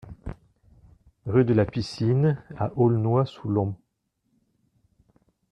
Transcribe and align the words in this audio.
Rue 1.27 1.45
de 1.45 1.53
la 1.53 1.63
Piscine 1.67 2.41
à 2.57 2.71
Aulnois-sous-Laon 2.75 3.75